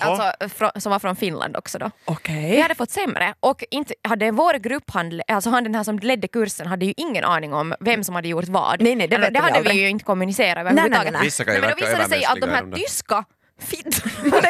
Alltså, 0.00 0.32
frå- 0.58 0.80
som 0.80 0.92
var 0.92 0.98
från 0.98 1.16
Finland 1.16 1.56
också 1.56 1.78
då. 1.78 1.86
Vi 1.86 1.90
Okej. 2.04 2.60
hade 2.60 2.74
fått 2.74 2.90
sämre 2.90 3.34
och 3.40 3.64
inte 3.70 3.94
hade 4.08 4.30
vår 4.30 4.54
grupphandl, 4.54 5.20
alltså 5.28 5.50
han 5.50 5.64
den 5.64 5.74
här 5.74 5.84
som 5.84 5.98
ledde 5.98 6.28
kursen 6.28 6.66
hade 6.66 6.86
ju 6.86 6.94
ingen 6.96 7.24
aning 7.24 7.54
om 7.54 7.74
vem 7.80 8.04
som 8.04 8.14
hade 8.14 8.28
gjort 8.28 8.48
vad. 8.48 8.80
Nej, 8.82 8.94
nej, 8.94 9.08
det 9.08 9.18
vet 9.18 9.26
det 9.26 9.32
vi 9.32 9.38
hade 9.38 9.56
aldrig. 9.56 9.76
vi 9.76 9.82
ju 9.82 9.88
inte 9.88 10.04
kommunicerat 10.04 10.64
nej, 10.64 10.70
överhuvudtaget. 10.72 11.12
nej. 11.12 11.22
Vissa 11.22 11.44
kan 11.44 11.54
ju 11.54 11.60
men 11.60 11.70
då 11.70 11.74
verka 11.76 11.86
visade 11.86 12.02
det 12.02 12.08
sig 12.08 12.24
att 12.24 12.40
de 12.40 12.50
här 12.50 12.76
tyska 12.76 13.24
fittorna... 13.60 14.12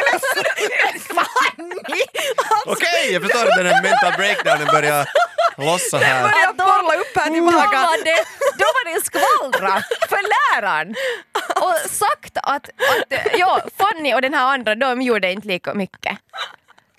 Okej, 2.66 3.12
jag 3.12 3.22
förstår 3.22 3.42
att 3.50 3.56
den 3.56 3.66
här 3.66 3.82
mental 3.82 4.12
breakdownen 4.16 4.66
börjar 4.66 5.06
lossa 5.56 5.98
här. 5.98 6.22
Börjar 6.22 6.52
borra 6.52 6.94
upp 7.00 7.16
här 7.16 7.28
Då 7.28 7.34
tillbaka. 7.34 7.76
var 7.88 8.04
det, 8.04 8.18
då 8.62 8.64
var 8.76 8.84
det 8.94 9.04
skvallra 9.04 9.82
för 10.08 10.22
läraren 10.34 10.94
och 11.56 11.90
sagt 11.90 12.38
att, 12.42 12.68
att 12.68 13.12
ja, 13.38 13.60
Fanny 13.76 14.14
och 14.14 14.22
den 14.22 14.34
här 14.34 14.54
andra 14.54 14.74
de 14.74 15.02
gjorde 15.02 15.32
inte 15.32 15.48
lika 15.48 15.74
mycket. 15.74 16.18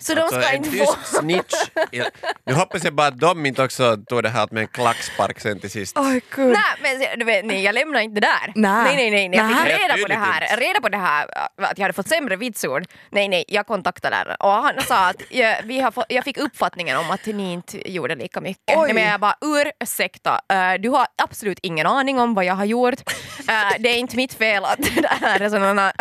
Så 0.06 0.14
de 0.14 0.20
Alltså, 0.20 0.40
ska 0.40 0.50
en 0.50 0.56
inte 0.56 0.70
tyst 0.70 0.92
få... 0.94 1.16
snitch. 1.20 1.54
Ja. 1.90 2.04
Nu 2.46 2.54
hoppas 2.54 2.84
jag 2.84 2.94
bara 2.94 3.06
att 3.06 3.18
de 3.20 3.46
inte 3.46 3.62
också 3.62 3.96
tog 4.08 4.22
det 4.22 4.28
här 4.28 4.48
med 4.50 4.60
en 4.60 4.66
klackspark 4.68 5.40
sen 5.40 5.60
till 5.60 5.70
sist. 5.70 5.96
Oj, 5.98 6.20
gud. 6.34 6.52
Nej, 6.52 6.62
men 6.82 7.18
du 7.18 7.24
vet, 7.24 7.44
nej, 7.44 7.62
jag 7.62 7.74
lämnar 7.74 8.00
inte 8.00 8.20
det 8.20 8.26
där. 8.26 8.52
Nej. 8.54 8.84
nej, 8.84 8.96
nej, 8.96 9.10
nej, 9.10 9.28
nej. 9.28 9.38
Jag 9.38 9.48
fick 9.48 9.80
reda 9.80 9.96
på, 10.02 10.08
det 10.08 10.14
här, 10.14 10.56
reda 10.56 10.80
på 10.80 10.88
det 10.88 10.96
här, 10.96 11.26
att 11.62 11.78
jag 11.78 11.84
hade 11.84 11.92
fått 11.92 12.08
sämre 12.08 12.36
vitsord. 12.36 12.84
Nej, 13.10 13.28
nej, 13.28 13.44
jag 13.48 13.66
kontaktade 13.66 14.16
läraren 14.16 14.36
och 14.40 14.50
han 14.50 14.74
sa 14.88 15.08
att 15.08 15.22
jag, 15.28 15.56
vi 15.64 15.80
har 15.80 15.90
fått, 15.90 16.06
jag 16.08 16.24
fick 16.24 16.36
uppfattningen 16.38 16.96
om 16.96 17.10
att 17.10 17.26
ni 17.26 17.52
inte 17.52 17.90
gjorde 17.92 18.14
lika 18.14 18.40
mycket. 18.40 18.76
Oj. 18.76 18.84
Nej, 18.84 18.94
men 18.94 19.04
jag 19.10 19.20
bara, 19.20 19.36
ursäkta, 19.80 20.40
uh, 20.52 20.80
du 20.80 20.88
har 20.88 21.06
absolut 21.22 21.58
ingen 21.62 21.86
aning 21.86 22.18
om 22.20 22.34
vad 22.34 22.44
jag 22.44 22.54
har 22.54 22.64
gjort. 22.64 23.00
Uh, 23.40 23.54
det 23.78 23.88
är 23.88 23.96
inte 23.96 24.16
mitt 24.16 24.34
fel 24.34 24.64
att 24.64 24.78
det 24.78 25.08
här 25.20 25.40
är 25.40 25.50
sådana... 25.50 25.92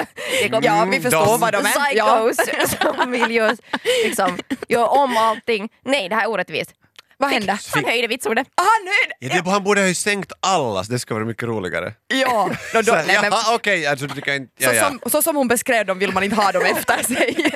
Det 0.44 0.50
kommer 0.50 0.68
Ja, 0.68 0.86
vi 0.92 1.00
förstår 1.02 1.26
de- 1.26 1.40
vad 1.40 1.54
de 1.54 1.58
är. 1.58 1.96
Ja. 1.96 2.30
psychos 2.38 2.78
som 2.82 3.12
vill 3.12 3.32
just 3.32 3.62
liksom, 4.04 4.38
göra 4.68 4.88
om 4.88 5.18
allting. 5.18 5.70
Nej, 5.86 6.10
det 6.10 6.16
här 6.16 6.24
är 6.24 6.30
orättvist. 6.30 6.74
Vad 7.18 7.32
hände? 7.32 7.58
Han 7.74 7.86
höjde 7.86 8.08
vitsordet. 8.08 8.48
Ah, 8.56 8.64
nu! 8.84 9.28
Ja, 9.28 9.42
det, 9.44 9.50
han 9.50 9.64
borde 9.64 9.82
ha 9.82 9.94
sänkt 9.94 10.32
allas, 10.40 10.88
det 10.88 11.00
ska 11.00 11.14
vara 11.14 11.26
mycket 11.26 11.44
roligare. 11.44 11.94
Ja, 12.08 12.50
då, 12.74 12.82
då, 12.82 12.84
Så, 12.84 12.96
nej, 12.96 13.06
men, 13.22 13.24
jaha, 13.24 13.56
okej, 13.56 13.86
alltså 13.88 14.08
du 14.08 14.16
tycker 14.16 14.34
inte... 14.34 14.52
Ja, 14.58 14.70
så, 14.70 14.76
ja. 14.76 14.88
som, 14.90 15.00
så 15.12 15.22
som 15.22 15.36
hon 15.36 15.48
beskrev 15.48 15.86
dem 15.86 16.00
vill 16.00 16.14
man 16.14 16.24
inte 16.24 16.36
ha 16.36 16.52
dem 16.52 16.64
efter 16.66 17.04
sig. 17.04 17.52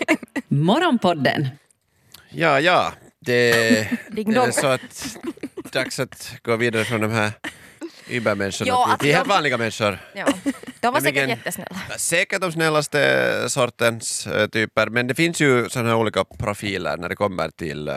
Morgonpodden. 0.48 1.48
ja, 2.29 2.60
ja. 2.60 2.94
Det 3.20 3.51
är 3.51 4.51
så 4.51 4.67
att 4.67 5.17
dags 5.72 6.00
att 6.00 6.32
gå 6.44 6.56
vidare 6.56 6.86
från 6.86 7.01
de 7.01 7.12
här 7.12 7.32
übermänniskorna 8.10 8.68
Ja, 8.70 8.84
alltså 8.86 8.98
till 8.98 9.14
helt 9.14 9.26
de- 9.28 9.30
vanliga 9.34 9.58
människor. 9.58 10.00
Ja. 10.14 10.26
De 10.80 10.94
var 10.94 11.02
säkert 11.02 11.30
jättesnälla. 11.30 11.76
Säkert 11.98 12.42
de 12.42 12.52
snällaste 12.52 13.50
sortens 13.50 14.28
eh, 14.28 14.48
typer, 14.48 14.88
men 14.90 15.08
det 15.08 15.16
finns 15.16 15.42
ju 15.42 15.70
sådana 15.70 15.90
här 15.90 15.96
olika 15.98 16.24
profiler 16.24 16.98
när 16.98 17.10
det 17.10 17.16
kommer 17.16 17.50
till 17.50 17.88
eh, 17.88 17.96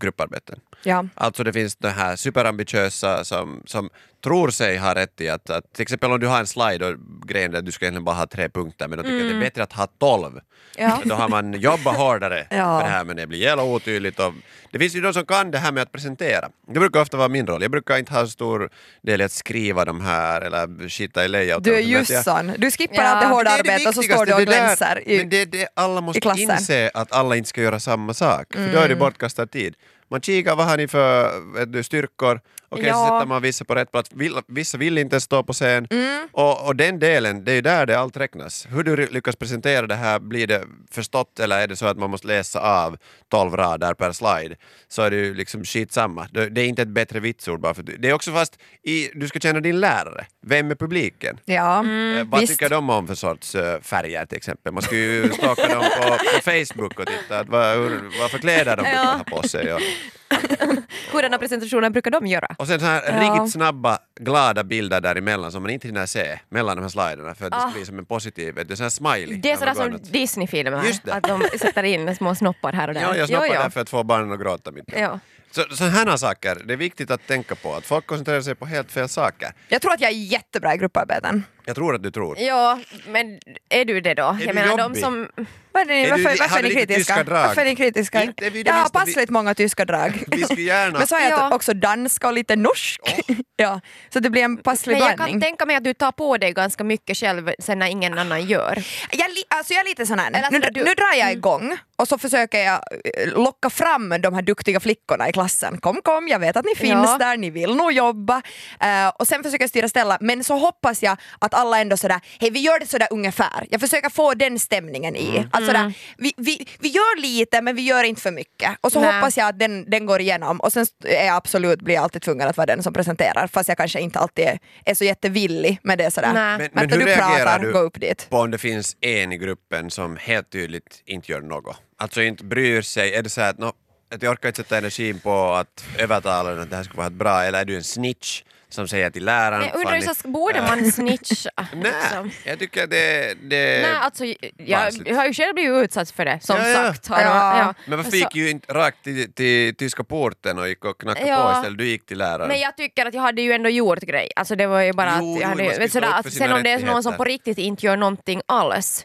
grupparbeten. 0.00 0.60
Ja. 0.82 1.04
Alltså 1.14 1.44
det 1.44 1.52
finns 1.52 1.76
de 1.76 1.88
här 1.88 2.16
superambitiösa 2.16 3.24
som, 3.24 3.62
som 3.66 3.90
tror 4.24 4.50
sig 4.50 4.76
ha 4.76 4.94
rätt 4.94 5.20
i 5.20 5.28
att, 5.28 5.50
att 5.50 5.72
till 5.72 5.82
exempel 5.82 6.12
om 6.12 6.20
du 6.20 6.26
har 6.26 6.38
en 6.40 6.46
slide 6.46 6.86
och 6.86 6.94
grejen 7.28 7.54
är 7.54 7.58
att 7.58 7.66
du 7.66 7.72
ska 7.72 7.84
egentligen 7.84 8.04
bara 8.04 8.16
ha 8.16 8.26
tre 8.26 8.48
punkter 8.48 8.88
men 8.88 8.98
de 8.98 9.04
tycker 9.04 9.20
att 9.24 9.30
det 9.30 9.36
är 9.36 9.40
bättre 9.40 9.62
att 9.62 9.72
ha 9.72 9.86
tolv. 9.86 10.40
Ja. 10.76 10.98
Då 11.04 11.14
har 11.14 11.28
man 11.28 11.52
jobbat 11.52 11.96
hårdare 11.96 12.46
Ja. 12.50 12.78
för 12.80 12.86
det 12.86 12.90
här 12.92 13.04
men 13.04 13.16
det 13.16 13.26
blir 13.26 13.38
jävla 13.38 13.62
otydligt. 13.62 14.20
Och 14.20 14.32
det 14.72 14.78
finns 14.78 14.94
ju 14.96 15.00
de 15.00 15.12
som 15.14 15.26
kan 15.26 15.50
det 15.50 15.58
här 15.58 15.72
med 15.72 15.82
att 15.82 15.92
presentera. 15.92 16.48
Det 16.66 16.80
brukar 16.80 17.00
ofta 17.00 17.16
vara 17.16 17.28
min 17.28 17.46
roll. 17.46 17.62
Jag 17.62 17.70
brukar 17.70 17.98
inte 17.98 18.12
ha 18.12 18.20
så 18.20 18.30
stor 18.30 18.70
del 19.02 19.20
i 19.20 19.24
att 19.24 19.32
skriva 19.32 19.84
de 19.84 20.00
här 20.00 20.40
eller 20.40 20.88
skita 20.88 21.24
i 21.24 21.28
layout. 21.28 21.64
Du 21.64 21.70
är 21.74 21.82
Men 21.82 21.90
jag- 21.90 22.00
Jussan. 22.00 22.52
Du 22.58 22.70
skippar 22.70 22.94
Ja. 22.94 23.02
allt 23.02 23.20
det 23.20 23.26
hårda 23.34 23.50
arbetet 23.50 23.86
och 23.86 23.94
så 23.94 24.02
står 24.02 24.26
du 24.26 24.32
och 24.32 24.38
där- 24.38 24.46
glänser. 24.46 25.02
I, 25.08 25.18
Men 25.18 25.28
det 25.28 25.36
är 25.42 25.46
det 25.46 25.68
alla 25.74 26.00
måste 26.00 26.28
inse 26.38 26.90
att 26.94 27.12
alla 27.12 27.36
inte 27.36 27.48
ska 27.48 27.60
göra 27.62 27.80
samma 27.80 28.14
sak, 28.14 28.46
för 28.54 28.72
då 28.72 28.78
är 28.78 28.88
det 28.88 28.96
bortkastad 28.96 29.46
tid. 29.46 29.74
Man 30.10 30.20
kikar 30.20 30.56
vad 30.56 30.66
har 30.66 30.76
ni 30.76 30.88
för 30.88 31.30
du, 31.66 31.82
styrkor, 31.82 32.40
okej 32.68 32.86
Ja. 32.86 32.94
så 32.94 33.04
sätter 33.14 33.26
man 33.26 33.42
vissa 33.42 33.64
på 33.64 33.74
rätt 33.74 33.92
plats. 33.92 34.10
Vissa 34.46 34.78
vill 34.78 34.98
inte 34.98 35.20
stå 35.20 35.42
på 35.42 35.52
scen. 35.52 35.86
Mm. 35.90 36.28
Och, 36.32 36.66
och 36.66 36.76
den 36.76 36.98
delen, 36.98 37.44
det 37.44 37.52
är 37.52 37.54
ju 37.54 37.60
där 37.60 37.86
det 37.86 37.98
allt 37.98 38.16
räknas. 38.16 38.66
Hur 38.70 38.82
du 38.84 38.96
lyckas 39.06 39.36
presentera 39.36 39.86
det 39.86 39.94
här, 39.94 40.18
blir 40.18 40.46
det 40.46 40.62
förstått 40.90 41.40
eller 41.40 41.58
är 41.60 41.66
det 41.66 41.76
så 41.76 41.86
att 41.86 41.98
man 41.98 42.10
måste 42.10 42.26
läsa 42.26 42.60
av 42.60 42.96
12 43.30 43.56
rader 43.56 43.94
per 43.94 44.12
slide 44.12 44.56
så 44.88 45.02
är 45.02 45.10
det 45.10 45.16
ju 45.16 45.34
liksom 45.34 45.64
skitsamma. 45.64 46.26
Det, 46.32 46.60
är 46.60 46.64
inte 46.66 46.82
ett 46.82 46.88
bättre 46.88 47.20
vitsord 47.20 47.60
bara 47.60 47.74
för 47.74 47.82
Det 47.82 48.08
är 48.08 48.12
också 48.12 48.32
fast 48.32 48.58
i, 48.82 49.08
du 49.14 49.28
ska 49.28 49.38
känna 49.40 49.60
din 49.60 49.80
lärare. 49.80 50.26
Vem 50.46 50.70
är 50.70 50.74
publiken? 50.74 51.38
Ja, 51.44 51.78
Eh, 51.78 52.24
vad 52.26 52.40
visst. 52.40 52.52
tycker 52.52 52.68
de 52.70 52.90
om 52.90 53.06
för 53.06 53.14
sorts 53.14 53.54
eh, 53.54 53.80
färger 53.80 54.26
till 54.26 54.36
exempel? 54.36 54.72
Man 54.72 54.82
ska 54.82 54.96
ju 54.96 55.30
stalka 55.32 55.68
dem 55.68 55.84
på, 56.00 56.08
på 56.08 56.40
Facebook 56.44 57.00
och 57.00 57.06
titta 57.06 57.38
att 57.38 57.48
vad, 57.48 57.76
hur, 57.76 58.10
vad 58.20 58.30
för 58.30 58.38
kläder 58.38 58.76
de 58.76 58.82
brukar 58.82 58.98
Ja. 59.04 59.22
ha 59.28 59.40
på 59.40 59.48
sig. 59.48 59.72
Och, 59.74 59.80
Hurdana 61.12 61.38
presentationer 61.38 61.90
brukar 61.90 62.10
de 62.10 62.26
göra? 62.26 62.54
och 62.58 62.66
sen 62.66 62.80
så 62.80 62.86
här 62.86 63.02
Ja. 63.06 63.20
riktigt 63.34 63.52
snabba, 63.52 63.98
glada 64.20 64.64
bilder 64.64 65.00
däremellan 65.00 65.52
som 65.52 65.62
man 65.62 65.70
inte 65.70 65.88
hinner 65.88 66.06
se 66.06 66.38
mellan 66.48 66.76
de 66.76 66.82
här 66.82 66.88
sliderna 66.88 67.34
för 67.34 67.46
att 67.46 67.52
det 67.52 67.58
ska 67.58 67.68
Ah. 67.68 67.72
bli 67.72 67.84
som 67.84 67.98
en 67.98 68.04
positiv, 68.06 68.54
vet 68.54 68.68
du, 68.68 68.76
så 68.76 68.82
här 68.82 68.90
smiley. 68.90 69.36
Det 69.40 69.50
är 69.50 69.56
sådär 69.56 69.74
som. 69.74 69.98
Disney-filmer, 70.12 70.84
Just 70.84 71.04
det. 71.04 71.14
att 71.14 71.22
de 71.22 71.42
sätter 71.58 71.82
in 71.82 72.16
små 72.16 72.34
snoppar 72.34 72.72
här 72.72 72.88
och 72.88 72.94
där. 72.94 73.00
Ja, 73.00 73.16
jag 73.16 73.28
snappar 73.28 73.46
Jo, 73.46 73.52
jo. 73.54 73.62
där 73.62 73.70
för 73.70 73.80
att 73.80 73.88
få 73.90 74.02
barnen 74.02 74.32
att 74.32 74.40
gråta 74.40 74.70
mitt. 74.70 74.84
Ja. 74.96 75.18
Så, 75.50 75.64
så 75.76 75.84
här 75.84 76.16
saker, 76.16 76.54
det 76.64 76.72
är 76.72 76.76
viktigt 76.76 77.10
att 77.10 77.26
tänka 77.26 77.54
på 77.54 77.74
att 77.74 77.86
folk 77.86 78.06
koncentrerar 78.06 78.40
sig 78.40 78.54
på 78.54 78.66
helt 78.66 78.92
fel 78.92 79.08
saker. 79.08 79.52
Jag 79.68 79.82
tror 79.82 79.92
att 79.92 80.00
jag 80.00 80.10
är 80.10 80.14
jättebra 80.14 80.74
i 80.74 80.78
grupparbeten. 80.78 81.44
Jag 81.64 81.74
tror 81.76 81.94
att 81.94 82.02
du 82.02 82.10
tror. 82.10 82.38
Ja, 82.38 82.78
men 83.06 83.38
är 83.68 83.84
du 83.84 84.00
det 84.00 84.14
då? 84.14 84.36
du 84.40 84.44
jag 84.44 84.54
menar 84.54 84.76
de 84.76 84.82
jobbig? 84.82 85.02
som... 85.02 85.28
Vad 85.72 85.82
är 85.82 85.86
ni, 85.86 86.02
Är 86.02 86.10
varför, 86.10 86.30
du- 86.30 86.36
varför 86.38 86.58
är 86.58 86.62
du 86.62 86.68
ni 86.68 86.74
kritiska? 86.74 87.24
Varför 87.24 87.60
är 87.60 87.64
ni 87.64 87.76
kritiska? 87.76 88.22
Inte 88.22 88.46
är 88.46 88.66
jag 88.66 88.72
har 88.74 88.80
minsta 88.80 88.98
vi- 88.98 89.04
passligt 89.04 89.30
många 89.30 89.54
tyska 89.54 89.84
drag. 89.84 90.24
Vi 90.30 90.42
skulle 90.42 90.62
gärna... 90.62 90.98
Men 90.98 91.06
så 91.06 91.14
har 91.14 91.22
jag 91.22 91.30
Ja. 91.32 91.54
också 91.54 91.74
danska 91.74 92.26
och 92.26 92.32
lite 92.32 92.56
norsk. 92.56 93.00
ja, 93.56 93.80
så 94.12 94.20
det 94.20 94.30
blir 94.30 94.42
en 94.42 94.56
passlig 94.56 94.92
Men 94.92 95.00
jag 95.00 95.08
kan 95.08 95.16
blandning. 95.16 95.40
tänka 95.40 95.66
mig 95.66 95.76
att 95.76 95.84
du 95.84 95.94
tar 95.94 96.12
på 96.12 96.36
dig 96.36 96.52
ganska 96.52 96.84
mycket 96.84 97.16
själv 97.16 97.50
sen 97.58 97.78
när 97.78 97.86
ingen 97.86 98.18
annan 98.18 98.46
gör. 98.46 98.82
Jag, 99.10 99.30
li- 99.30 99.44
alltså 99.48 99.72
jag 99.74 99.80
är 99.80 99.84
lite 99.88 100.06
sån 100.06 100.18
här, 100.18 100.50
nu, 100.50 100.60
du- 100.60 100.84
nu 100.84 100.94
drar 100.94 101.14
jag 101.18 101.32
igång 101.32 101.76
och 101.98 102.08
så 102.08 102.18
försöker 102.18 102.58
jag 102.58 102.80
eh, 103.04 103.28
locka 103.32 103.70
fram 103.70 104.14
de 104.22 104.34
här 104.34 104.42
duktiga 104.42 104.80
flickorna 104.80 105.28
i 105.28 105.32
klassen. 105.32 105.80
Kom, 105.80 106.00
kom, 106.02 106.28
jag 106.28 106.38
vet 106.38 106.56
att 106.56 106.64
ni 106.64 106.74
finns 106.74 107.06
Ja. 107.08 107.18
där, 107.18 107.36
ni 107.36 107.50
vill 107.50 107.74
nog 107.74 107.92
jobba. 107.92 108.42
Eh, 108.80 109.08
och 109.08 109.28
sen 109.28 109.42
försöker 109.42 109.62
jag 109.62 109.70
styra 109.70 109.88
ställa, 109.88 110.18
men 110.20 110.44
så 110.44 110.58
hoppas 110.58 111.02
jag 111.02 111.16
att 111.38 111.54
alla 111.54 111.80
ändå 111.80 111.96
sådär, 111.96 112.20
hej 112.40 112.50
vi 112.50 112.60
gör 112.60 112.80
det 112.80 112.86
sådär 112.86 113.08
ungefär. 113.10 113.66
Jag 113.70 113.80
försöker 113.80 114.10
få 114.10 114.34
den 114.34 114.58
stämningen 114.58 115.16
i. 115.16 115.28
Mm. 115.36 115.48
Alltså 115.52 115.66
sådär, 115.72 115.92
vi, 116.18 116.32
vi, 116.36 116.68
vi 116.80 116.88
gör 116.88 117.20
lite 117.20 117.62
men 117.62 117.76
vi 117.76 117.82
gör 117.82 118.04
inte 118.04 118.20
för 118.22 118.30
mycket. 118.30 118.70
Och 118.80 118.92
så 118.92 119.00
Nej. 119.00 119.12
hoppas 119.14 119.36
jag 119.36 119.48
att 119.48 119.58
den, 119.58 119.90
den 119.90 120.06
går 120.06 120.20
igenom 120.20 120.60
och 120.60 120.72
sen 120.72 120.86
är 121.04 121.26
jag 121.26 121.36
absolut, 121.36 121.82
blir 121.82 121.94
jag 121.94 122.02
alltid 122.04 122.22
tvungen 122.22 122.48
att 122.48 122.56
vara 122.56 122.66
den 122.66 122.82
som 122.82 122.92
presenterar 122.92 123.46
fast 123.52 123.68
jag 123.68 123.76
kanske 123.78 124.00
inte 124.00 124.18
alltid 124.18 124.44
är, 124.44 124.58
är 124.84 124.94
så 124.94 125.04
jättevillig 125.04 125.78
med 125.82 125.98
det 125.98 126.10
sådär. 126.10 126.32
Men, 126.32 126.68
men 126.72 126.90
hur 126.90 126.98
du 126.98 127.04
reagerar 127.06 127.44
pratar, 127.44 127.58
du 127.58 127.72
gå 127.72 127.78
upp 127.78 128.00
dit. 128.00 128.26
på 128.30 128.36
om 128.38 128.50
det 128.50 128.58
finns 128.58 128.96
en 129.00 129.32
i 129.32 129.38
gruppen 129.38 129.90
som 129.90 130.16
helt 130.16 130.50
tydligt 130.50 131.02
inte 131.06 131.32
gör 131.32 131.40
något? 131.40 131.76
Alltså 132.00 132.22
inte 132.22 132.44
bryr 132.44 132.82
sig. 132.82 133.14
Är 133.14 133.22
det 133.22 133.30
så 133.30 133.40
här 133.40 133.50
att, 133.50 133.58
nå, 133.58 133.72
att 134.14 134.22
jag 134.22 134.32
orkar 134.32 134.48
inte 134.48 134.62
sätta 134.62 134.78
energin 134.78 135.20
på 135.20 135.52
att 135.54 135.84
övertala 135.98 136.50
den 136.50 136.60
att 136.60 136.70
det 136.70 136.76
här 136.76 136.82
ska 136.82 136.94
vara 136.96 137.06
ett 137.06 137.12
bra, 137.12 137.42
eller 137.42 137.60
är 137.60 137.64
du 137.64 137.76
en 137.76 137.84
snitch 137.84 138.42
som 138.70 138.88
säger 138.88 139.10
till 139.10 139.24
läraren 139.24 139.62
Jag 139.66 139.74
undrar 139.76 140.00
"Fanny, 140.00 140.14
så 140.14 140.28
borde 140.28 140.62
man 140.62 140.92
snitcha? 140.92 141.50
Nej, 141.74 141.92
liksom? 142.02 142.30
jag 142.44 142.58
tycker 142.58 142.86
det... 142.86 143.34
det 143.42 143.82
Nej, 143.82 143.84
alltså, 144.00 144.24
jag, 144.56 144.92
jag 145.06 145.16
har 145.16 145.26
ju 145.26 145.32
själv 145.34 145.54
blivit 145.54 145.84
utsatt 145.84 146.10
för 146.10 146.24
det, 146.24 146.38
som 146.42 146.56
Ja, 146.56 146.68
ja. 146.68 146.74
sagt. 146.74 147.06
Ja. 147.10 147.20
ja. 147.58 147.74
men 147.86 147.96
varför 147.96 148.10
Så- 148.10 148.16
gick 148.16 148.34
ju 148.34 148.50
inte 148.50 148.72
rakt 148.74 149.04
till, 149.04 149.32
till 149.32 149.74
tyska 149.74 150.04
porten 150.04 150.58
och 150.58 150.68
gick 150.68 150.84
och 150.84 151.00
knackade 151.00 151.28
Ja. 151.30 151.50
på 151.52 151.58
istället? 151.58 151.78
Du 151.78 151.86
gick 151.86 152.06
till 152.06 152.18
läraren. 152.18 152.48
Men 152.48 152.60
jag 152.60 152.76
tycker 152.76 153.06
att 153.06 153.14
jag 153.14 153.22
hade 153.22 153.42
ju 153.42 153.52
ändå 153.52 153.68
gjort 153.70 153.98
grej. 154.00 154.30
Alltså 154.36 154.56
det 154.56 154.66
var 154.66 154.80
ju 154.80 154.92
bara 154.92 155.16
Jo, 155.20 155.32
att 155.34 155.36
jo, 155.36 155.40
jag 155.40 155.48
hade, 155.48 155.74
stå 155.74 155.88
sådär, 155.88 156.12
att 156.14 156.32
sen 156.32 156.52
om 156.52 156.62
det 156.62 156.70
är 156.70 156.78
någon 156.78 157.02
som 157.02 157.16
på 157.16 157.24
riktigt 157.24 157.58
inte 157.58 157.86
gör 157.86 157.96
någonting 157.96 158.40
alls. 158.46 159.04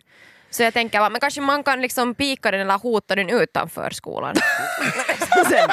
Så 0.54 0.64
jag 0.64 0.74
tänker, 0.74 1.10
men 1.10 1.20
kanske 1.22 1.42
man 1.42 1.64
kan 1.64 1.82
liksom 1.82 2.16
pika 2.16 2.52
den 2.52 2.62
eller 2.62 2.78
hota 2.78 3.16
den 3.16 3.30
utanför 3.30 3.90
skolan. 3.90 4.36
Sen- 5.50 5.70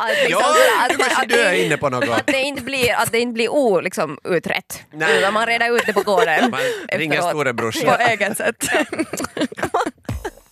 att 0.00 0.10
liksom 0.24 0.30
Ja, 0.30 0.84
att 1.22 1.28
du 1.28 1.36
det- 1.36 1.42
är 1.44 1.52
inne 1.66 1.76
på 1.76 1.88
något. 1.88 2.08
Att 2.08 2.26
det 2.26 2.40
inte 2.42 2.62
blir, 2.62 2.94
att 2.94 3.12
det 3.12 3.18
inte 3.20 3.32
blir 3.32 3.48
o, 3.48 3.80
liksom, 3.80 4.18
utrett. 4.24 4.82
Nej. 4.92 5.18
Utan 5.18 5.32
man 5.34 5.46
reder 5.46 5.76
ut 5.76 5.82
det 5.86 5.92
på 5.92 6.02
gården. 6.02 6.50
Man 6.50 6.60
ringer 6.88 7.20
storebrorsan. 7.22 7.84
på 7.96 8.02
eget 8.02 8.36
sätt. 8.36 8.56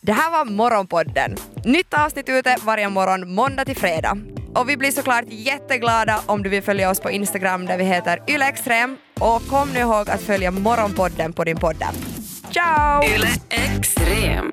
Det 0.00 0.12
här 0.12 0.30
var 0.30 0.44
Morgonpodden. 0.44 1.36
Nytt 1.64 1.94
avsnitt 1.94 2.28
ute 2.28 2.56
varje 2.62 2.88
morgon 2.88 3.34
måndag 3.34 3.64
till 3.64 3.76
fredag. 3.76 4.18
Och 4.54 4.68
vi 4.68 4.76
blir 4.76 4.90
såklart 4.90 5.24
jätteglada 5.28 6.20
om 6.26 6.42
du 6.42 6.48
vill 6.50 6.62
följa 6.62 6.90
oss 6.90 7.00
på 7.00 7.10
Instagram 7.10 7.66
där 7.66 7.76
vi 7.78 7.84
heter 7.84 8.22
ylextrem. 8.28 8.96
Och 9.20 9.48
kom 9.48 9.70
nu 9.72 9.80
ihåg 9.80 10.10
att 10.10 10.20
följa 10.22 10.50
Morgonpodden 10.50 11.32
på 11.32 11.44
din 11.44 11.56
podd. 11.56 11.84
Ciao! 12.50 13.02
Yle 13.02 13.28
Extrem. 13.50 14.52